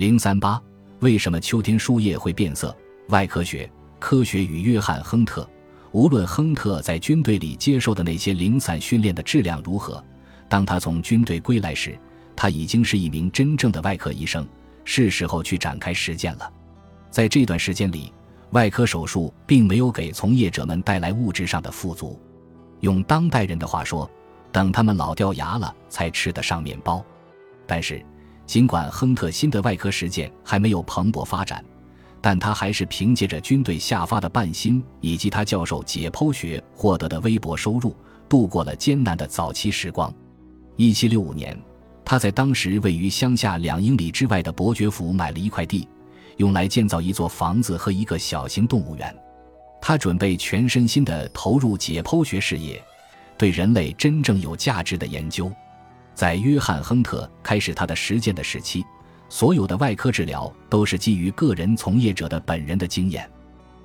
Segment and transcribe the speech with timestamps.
[0.00, 0.58] 零三八，
[1.00, 2.74] 为什么秋天树叶会变色？
[3.08, 5.46] 外科学，科学与约翰·亨特。
[5.92, 10.02] 无论亨特在军队里接受的那些零散训练的质量如何，
[10.48, 11.98] 当他从军队归来时，
[12.34, 14.48] 他已经是一名真正的外科医生。
[14.84, 16.50] 是时候去展开实践了。
[17.10, 18.10] 在这段时间里，
[18.52, 22.18] 外科手术并没有给从业者们带来物质上的富足。
[22.80, 24.10] 用当代人的话说，
[24.50, 27.04] 等他们老掉牙了，才吃得上面包。
[27.66, 28.02] 但是，
[28.50, 31.64] 尽管亨特新的外科实践还没有蓬勃发展。
[32.20, 37.94] 但他还是凭借着军队下发的半薪以及他教授解剖学获得的微薄收入，
[38.28, 40.12] 度过了艰难的早期时光。
[40.74, 41.56] 一七六五年，
[42.04, 45.86] 他在当时位于乡下两英里之外的伯爵府买了一块地，
[46.38, 49.16] 用来建造一座房子和一个小型动物园。
[49.80, 52.82] 他准备全身心地投入解剖学事业，
[53.38, 55.48] 对人类真正有价值的研究。
[56.20, 58.84] 在约翰·亨特开始他的实践的时期。
[59.30, 63.26] 所有的外科治疗都是基于个人从业者的本人的经验，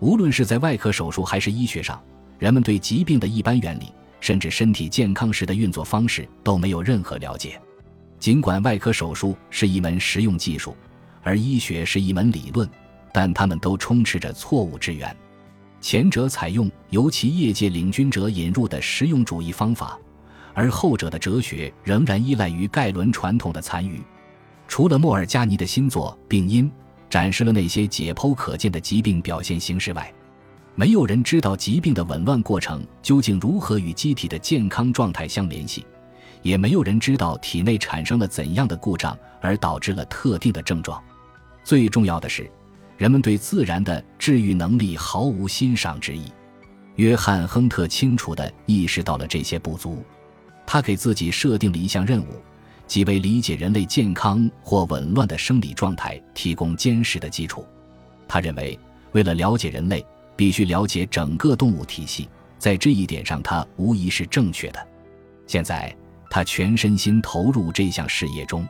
[0.00, 1.98] 无论是在外科手术还是医学上，
[2.38, 7.58] 人们对疾病的一般原理，甚至身体健康时的运作方式都没有任何了解。
[8.18, 10.76] 尽管外科手术是一门实用技术，
[11.22, 12.68] 而医学是一门理论，
[13.10, 15.16] 但他们都充斥着错误之源。
[15.80, 19.98] 前者采用由其业界领军者引入的实用主义方法，
[20.58, 24.02] 而后者的哲学仍然依赖于盖伦传统的残余。
[24.66, 26.68] 除了莫尔加尼的新作《病因》
[27.08, 30.12] 展示了那些解剖可见的疾病表现形式外，
[30.74, 35.86] 没有人知道疾病的紊乱过程究竟如何与机体的健康状态相联系，
[36.42, 41.00] 也没有人知道体内产生了怎样的故障而导致了特定的症状。
[41.62, 42.50] 最重要的是，
[42.96, 46.32] 人们对自然的治愈能力毫无欣赏之意。
[46.96, 50.02] 约翰·亨特清楚地意识到了这些不足，
[50.70, 52.42] 他给自己设定了一项任务。
[52.86, 57.66] 即为理解人类健康或紊乱的生理状态提供坚实的基础。
[58.26, 58.78] 他认为，
[59.12, 60.04] 为了了解人类，
[60.36, 62.28] 必须了解整个动物体系。
[62.58, 64.86] 在这一点上，他无疑是正确的。
[65.46, 65.94] 现在，
[66.30, 68.66] 他全身心投入这项事业中。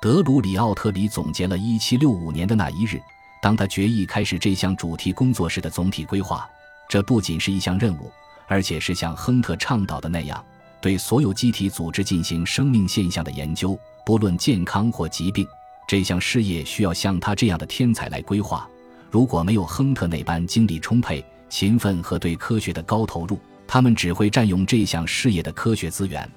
[0.00, 3.00] 德鲁里奥特里总结了1765年的那一日，
[3.42, 6.48] 当他决意开始这项主题工作时的总体规划。
[6.88, 8.10] 这不仅是一项任务，
[8.46, 10.44] 而且是像亨特倡导的那样。
[10.80, 15.46] 对所有机体组织进行生命现象的研究，不论健康或疾病，
[15.86, 18.68] 这项事业需要像他这样的天才来规划。
[19.10, 26.30] 如果没有亨特那般精力充沛、勤奋和对科学的高投入，他们只会占用这项事业的科学资源。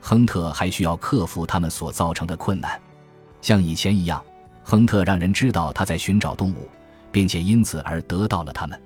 [0.00, 2.80] 亨特还需要克服他们所造成的困难。
[3.40, 4.22] 像以前一样，
[4.62, 6.68] 亨特让人知道他在寻找动物，
[7.10, 8.80] 并且因此而得到了他们。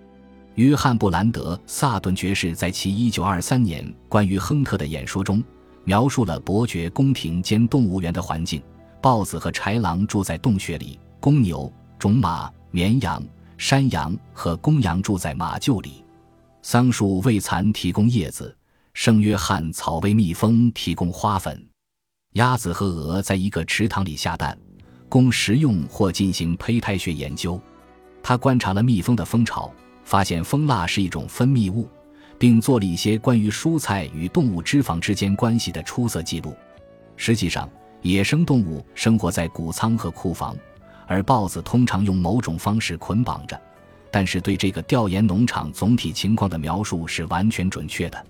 [0.57, 5.43] 约翰·布兰德·萨顿爵士在其1923年关于亨特的演说中，
[5.85, 8.63] 描述了伯爵宫廷兼动物园的环境：
[9.01, 13.23] 豹子和豺狼住在洞穴里，公牛、种马、绵羊、
[13.57, 16.05] 山羊和公羊住在马厩里，
[16.61, 18.55] 桑树为蚕提供叶子，
[18.93, 21.67] 圣约翰草为蜜蜂提供花粉，
[22.35, 24.59] 鸭子和鹅在一个池塘里下蛋，
[25.09, 27.59] 供食用或进行胚胎学研究。
[28.23, 29.73] 他观察了蜜蜂的蜂巢。
[30.05, 31.89] 发现蜂蜡是一种分泌物，
[32.39, 36.55] 并做了一些关于蔬菜与动物脂肪之间关系的出色记录。
[37.17, 37.69] 实际上，
[38.01, 40.57] 野生动物生活在谷仓和库房，
[41.07, 43.61] 而豹子通常用某种方式捆绑着。
[44.11, 48.27] 但是，对这个调研农场总体情况的描述是完全准确的。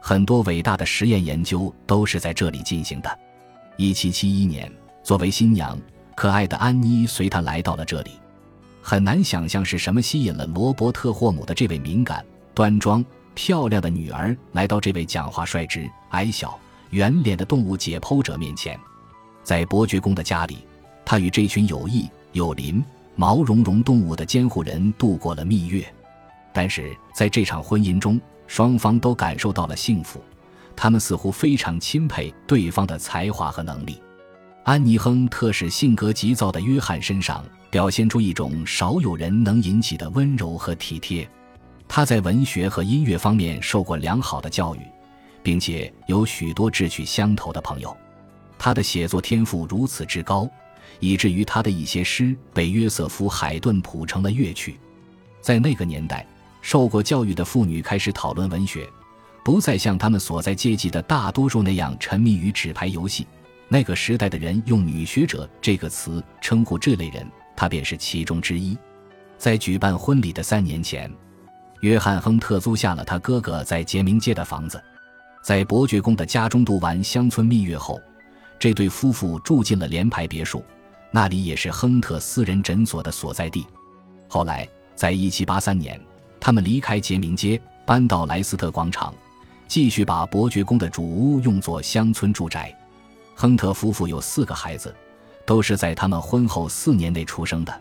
[0.00, 3.18] 很多伟大的实验研究都是在这里进行的。
[3.76, 5.78] 1771年，作为新娘，
[6.14, 8.12] 可爱的安妮随他来到了这里。
[8.88, 13.04] 很难想象是什么吸引了罗伯特·霍姆的这位敏感、端庄、
[13.34, 18.80] 漂亮的女儿来到这位讲话率直、矮小、圆脸的动物解剖者面前。
[19.42, 20.64] 在伯爵公的家里，
[21.04, 22.82] 他与这群有翼、有鳞、
[23.14, 25.84] 毛茸茸动物的监护人度过了蜜月。
[26.54, 30.18] 但是在这场婚姻中，双方都感受到了幸福，
[30.74, 34.00] 他们似乎非常钦佩对方的才华和能力。
[34.68, 37.42] 安妮·亨特使性格急躁的约翰身上。
[37.70, 41.26] 表现出一种少有人能引起的温柔和体贴。
[41.88, 44.80] 他在文学和音乐方面受过良好的教育，
[45.42, 47.96] 并且有许多志趣相投的朋友。
[48.58, 50.46] 他的写作天赋如此之高，
[51.00, 54.78] 以至于他的一些诗被约瑟夫·海顿谱成了乐曲。
[55.40, 56.26] 在那个年代，
[56.60, 58.86] 受过教育的妇女开始讨论文学，
[59.42, 63.26] 不再像他们所在阶级的大多数那样沉迷于纸牌游戏。
[63.68, 67.26] 那个时代的人用“女学者”这个词称呼这类人。
[67.54, 68.78] 他便是其中之一。
[69.36, 71.12] 在举办婚礼的三年前，
[71.80, 74.82] 约翰·亨特租下了他哥哥在杰明街的房子。
[75.42, 78.00] 在伯爵宫的家中度完乡村蜜月后，
[78.58, 80.64] 这对夫妇住进了联排别墅。
[81.10, 83.66] 那里也是亨特私人诊所的所在地。
[84.28, 86.00] 后来，在1783年，
[86.38, 89.12] 他们离开杰明街，搬到莱斯特广场，
[89.66, 92.72] 继续把伯爵宫的主屋用作乡村住宅。
[93.40, 94.92] 亨特夫妇有四个孩子，
[95.46, 97.80] 都是在他们婚后四年内出生的。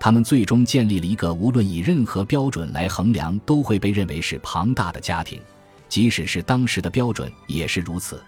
[0.00, 5.38] 他们最终建立了一个无论以任何标准来衡量都会被认为是庞大的家庭，
[5.90, 8.24] 即使是当时的标准也是如此。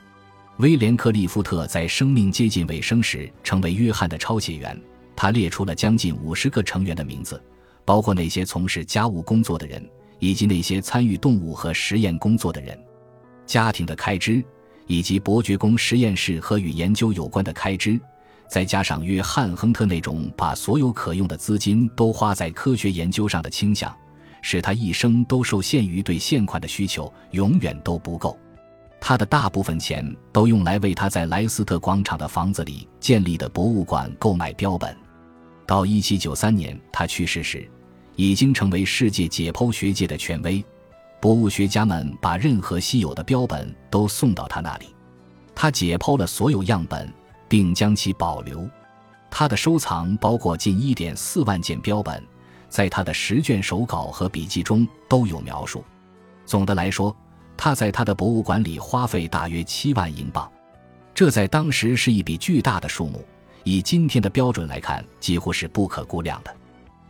[0.58, 4.78] 威廉·克利夫特在生命接近尾声时成为约翰的抄写员，
[5.16, 7.42] 他列出了将近五十个成员的名字。
[7.86, 9.82] 包括那些从事家务工作的人，
[10.18, 12.78] 以及那些参与动物和实验工作的人，
[13.46, 14.44] 家庭的开支，
[14.86, 18.00] 以及伯爵宫实验室和与研究有关的开支，
[18.48, 23.94] 再加上约翰·亨特那种把所有可用的资金都花在科学研究上的倾向，
[24.42, 28.38] 使他一生都受限于对现款的需求，永远都不够。
[29.00, 34.96] 他的大部分钱都用来为他在莱斯特广场的房子里建立的博物馆购买标本。
[35.66, 37.68] 到1793年他去世时。
[38.18, 40.64] 已经成为世界解剖学界的权威，
[41.20, 44.94] 博物学家们把任何稀有的标本都送到他那里，
[45.54, 47.12] 他解剖了所有样本，
[47.48, 48.68] 并将其保留。
[49.30, 52.22] 他的收藏包括近1.4万件标本，
[52.68, 55.84] 在他的十卷手稿和笔记中都有描述。
[56.44, 57.14] 总的来说，
[57.56, 60.50] 他在他的博物馆里花费大约7万英镑，
[61.14, 63.24] 这在当时是一笔巨大的数目，
[63.64, 66.54] 以今天的标准来看，几乎是不可估量的。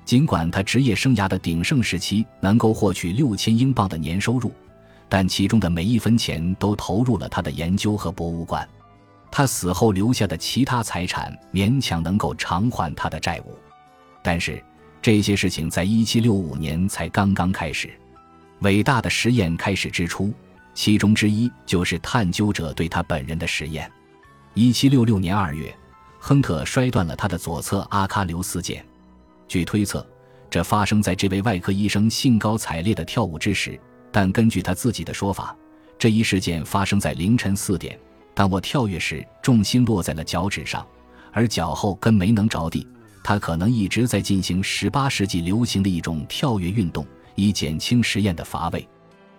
[0.06, 4.53] 尽管他职业生涯的鼎盛时期能够获取六千英镑的年收入，
[5.08, 8.67] 但其中的每一分钱都投入了他的研究和博物馆。
[9.32, 13.58] 他死后留下的其他财产勉强能够偿还他的债务，
[14.23, 14.62] 但是
[15.03, 17.91] 这些事情在一七六五年才刚刚开始。
[18.61, 20.32] 伟大的实验开始之初，
[20.73, 23.91] 其中之一就是探究者对他本人的实验。
[24.55, 25.76] 一七六六年二月，
[26.20, 28.81] 亨特摔断了他的左侧阿喀琉斯腱。
[29.48, 30.06] 据推测，
[30.50, 33.78] 这发生在这位外科医生兴高采烈的跳舞之时。
[34.10, 35.54] 但根据他自己的说法，
[35.98, 37.98] 这一事件发生在凌晨四点。
[38.34, 40.87] 当我跳跃时，重心落在了脚趾上，
[41.32, 42.87] 而脚后跟没能着地。
[43.22, 47.04] 他可能一直在进行18世纪流行的一种跳跃运动，
[47.34, 48.88] 以减轻实验的乏味。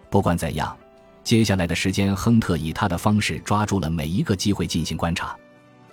[0.10, 0.76] 不管怎样，
[1.24, 5.36] 接下来的时间，亨特以他的方式抓住了每一个机会进行观察。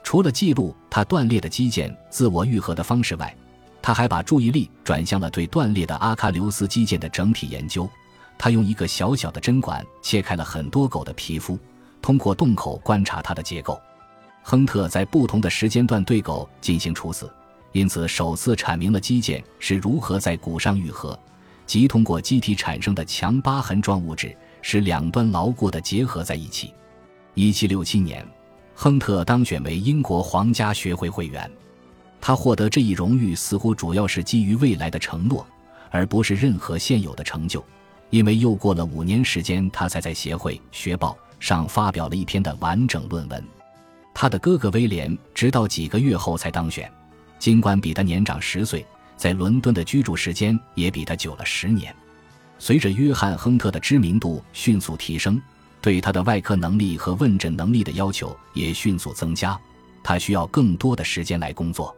[0.03, 3.35] 除了记录他断裂的肌腱自我愈合的方式外，
[3.87, 7.87] 他还把注意力转向了对断裂的阿喀琉斯肌腱的整体研究。
[8.39, 11.59] 他用一个小小的针管切开了很多狗的皮肤，
[12.01, 13.79] 通过洞口观察它的结构。
[14.43, 17.31] 亨特在不同的时间段对狗进行处死，
[17.73, 21.19] 因此首次阐明了肌腱是如何在骨上愈合，
[21.67, 26.73] 即通过机体产生的强疤痕状物质使两端牢固的结合在一起。
[27.35, 28.27] 1767年，
[28.75, 31.51] 亨特当选为英国皇家学会会员。
[32.27, 35.47] 他获得这一荣誉似乎主要是基于未来的承诺，
[35.91, 37.63] 而不是任何现有的成就，
[38.09, 43.45] 因为又过了五年时间，他才在协会学报上发表了一篇的完整论文。
[44.15, 46.91] 他的哥哥威廉直到几个月后才当选，
[47.39, 48.87] 尽管比他年长十岁，
[49.19, 51.95] 在伦敦的居住时间也比他久了十年。
[52.59, 55.39] 随着约翰·亨特的知名度迅速提升，
[55.83, 59.61] 对他的外科能力和问诊能力的要求也迅速增加，
[60.03, 61.95] 他需要更多的时间来工作。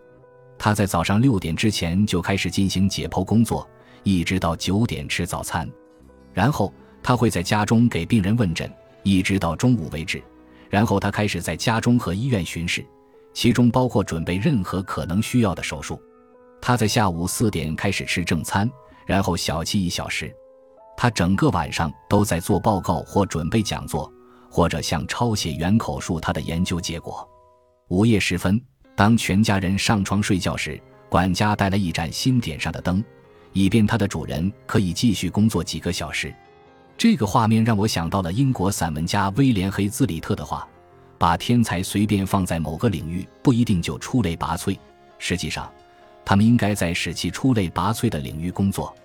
[0.58, 3.68] 他在早上六点之前就开始进行解剖工作，
[4.02, 5.68] 一直到九点吃早餐，
[6.32, 10.22] 然后他会在家中给病人问诊，一直到中午为止。
[10.68, 12.84] 然后他开始在家中和医院巡视，
[13.32, 16.00] 其中包括准备任何可能需要的手术。
[16.60, 18.68] 他在下午四点开始吃正餐，
[19.06, 20.34] 然后小憩一小时。
[20.96, 24.10] 他整个晚上都在做报告或准备讲座，
[24.50, 27.28] 或者向抄写员口述他的研究结果。
[27.88, 28.60] 午夜时分。
[28.96, 33.04] 当全家人上床睡觉时，管家带来一盏新点上的灯，
[33.52, 36.34] 以便他的主人可以继续工作几个小时。
[36.96, 40.66] 这个画面让我想到了英国散文家威廉·黑兹里特的话
[41.18, 44.74] ：“把天才随便放在某个领域，不一定就出类拔萃。
[45.18, 45.70] 实际上，
[46.24, 48.96] 他们应该在使其出类拔萃的领域工作。”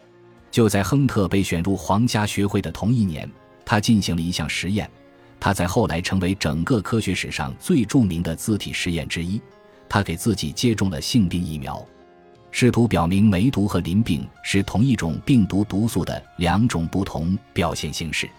[0.50, 3.30] 就在亨特被选入皇家学会的同一年，
[3.66, 4.90] 他进行了一项实验，
[5.38, 9.42] 他在后来成为整个科学史上最著名的字体实验之一。
[9.94, 11.86] 他给自己接种了性病疫苗，
[12.50, 18.30] 试图表明梅毒和淋病是同一种病毒毒素的两种不同表现形式。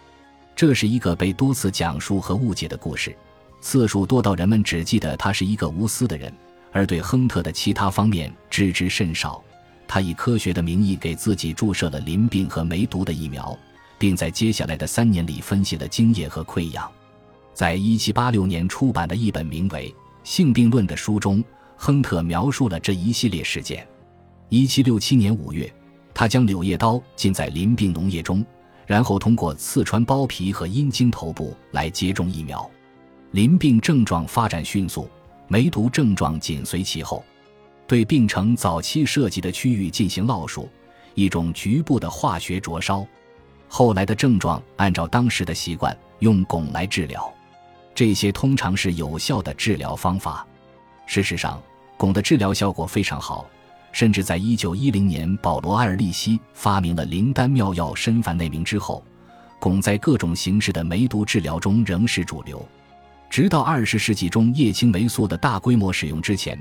[0.57, 3.15] 这是一个被多次讲述和误解的故事，
[3.61, 6.33] 次数多到人们只记得他是一个无私的人，
[6.73, 9.45] 而对亨特的其他方面知之甚少。
[9.87, 13.55] 他以科学的名义给自己注射了淋病和梅毒的疫苗，
[13.99, 16.91] 并在接下来的三年里分析了精液和溃疡。
[17.53, 19.95] 在一七八六年出版的一本名为。
[20.25, 21.43] 性病论的书中，
[21.76, 23.87] 亨特描述了这一系列事件。
[24.49, 25.73] 一七六七年五月，
[26.14, 28.45] 他将柳叶刀浸在淋病脓液中，
[28.87, 32.71] 然后通过刺穿包皮和阴茎头部来接种疫苗。
[33.33, 35.09] 淋病症状发展迅速，
[35.49, 37.25] 梅毒症状紧随其后。
[37.87, 40.69] 对病程早期涉及的区域进行烙术，
[41.14, 43.07] 一种局部的化学灼烧。
[43.69, 47.33] 后来的症状按照当时的习惯用汞来治疗，
[47.95, 50.47] 这些通常是有效的治疗方法。
[51.07, 51.63] 事实上，
[51.99, 53.47] 汞的治疗效果非常好，
[53.93, 59.05] 甚至在一九一零年保罗·艾尔利希发明了灵丹妙药身凡内明之后，
[59.61, 62.67] 汞在各种形式的梅毒治疗中仍是主流。
[63.29, 66.59] 直到二十世纪中叶青霉素的大规模使用之前，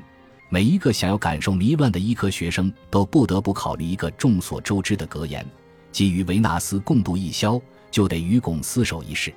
[0.50, 5.46] 每一个想要感受迷乱的医科学生都不得不考虑一个众所周知的格言。
[5.92, 7.60] 基于维纳斯共度一宵，
[7.90, 9.34] 就得与汞厮守一世。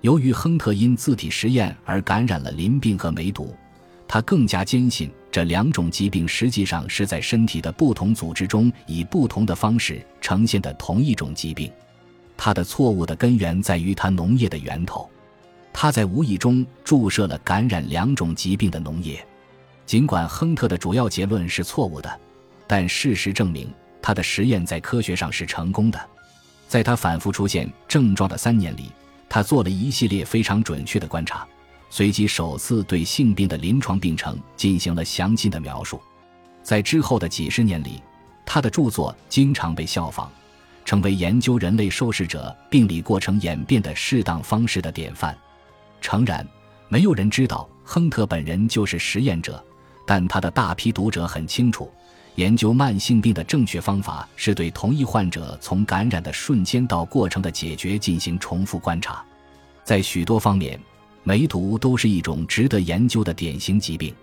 [0.00, 3.54] 由于亨特因自体实验而感染了淋病和梅毒，
[4.06, 11.70] 他更加坚信这两种疾病实际上是在身体的不同组织中以不同的方式呈现的同一种疾病。
[12.36, 15.10] 他的错误的根源在于他农业的源头，
[15.72, 19.26] 他在无意中注射了感染两种疾病的农业。
[19.86, 22.20] 尽管亨特的主要结论是错误的，
[22.66, 23.68] 但事实证明。
[24.02, 26.00] 他的实验在科学上是成功的，
[26.68, 28.92] 在他反复出现症状的三年里，
[29.28, 31.46] 他做了一系列非常准确的观察，
[31.90, 36.00] 随即首次对性病的临床病程进行了详尽的描述。
[36.62, 38.02] 在之后的几十年里，
[38.44, 40.28] 他的著作经常被效仿，
[40.84, 45.36] 成为研究人类受试者病理过程演变的适当方式的典范。
[46.00, 46.46] 诚然，
[46.88, 49.62] 没有人知道亨特本人就是实验者，
[50.06, 51.90] 但他的大批读者很清楚。
[52.36, 59.24] 研究慢性病的正确方法是对同一患者从感染的瞬间到过程的解决进行重复观察。
[59.82, 60.78] 在许多方面，
[61.22, 64.14] 梅毒都是一种值得研究的典型疾病，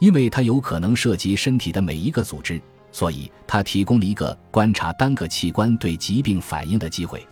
[0.00, 7.24] 因为它有可能涉及身体的每一个组织，所以它提供了一个观察单个器官对疾病反应的机会。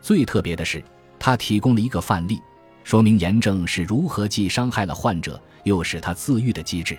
[0.00, 0.82] 最特别的是，
[1.18, 2.40] 它提供了一个范例，
[2.84, 6.98] 说明炎症是如何既伤害了患者，又使他自愈的机制。